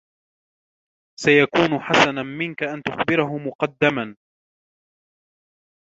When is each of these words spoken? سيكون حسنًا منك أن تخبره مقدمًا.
سيكون 1.19 1.79
حسنًا 1.79 2.23
منك 2.23 2.63
أن 2.63 2.83
تخبره 2.83 3.37
مقدمًا. 3.37 4.15